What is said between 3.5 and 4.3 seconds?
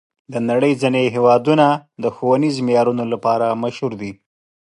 مشهور دي.